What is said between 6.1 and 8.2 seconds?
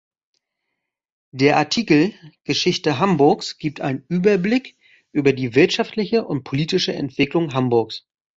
und politische Entwicklung Hamburgs.